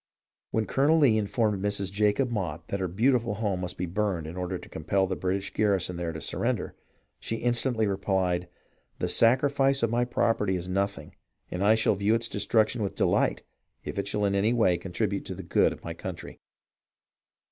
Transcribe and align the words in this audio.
"When 0.49 0.65
Colonel 0.65 0.97
Lee 0.97 1.15
informed 1.19 1.63
Mrs. 1.63 1.91
Jacob 1.91 2.31
Motte 2.31 2.69
that 2.69 2.79
her 2.79 2.87
beautiful 2.87 3.35
home 3.35 3.61
must 3.61 3.77
be 3.77 3.85
burned 3.85 4.25
in 4.25 4.35
order 4.35 4.57
to 4.57 4.67
compel 4.67 5.05
the 5.05 5.15
British 5.15 5.53
garrison 5.53 5.95
there 5.97 6.11
to 6.11 6.19
surrender, 6.19 6.73
she 7.19 7.35
instantly 7.35 7.85
replied, 7.85 8.49
"The 8.97 9.07
sacrifice 9.07 9.83
of 9.83 9.91
my 9.91 10.05
property 10.05 10.55
is 10.55 10.67
nothing, 10.67 11.13
and 11.51 11.63
I 11.63 11.75
shall 11.75 11.93
view 11.93 12.15
its 12.15 12.29
destruction 12.29 12.81
with 12.81 12.95
delight 12.95 13.43
if 13.83 13.99
it 13.99 14.07
shall 14.07 14.25
in 14.25 14.33
any 14.33 14.53
way 14.53 14.75
contribute 14.79 15.23
to 15.25 15.35
the 15.35 15.43
good 15.43 15.71
of 15.71 15.83
my 15.83 15.93
country." 15.93 16.39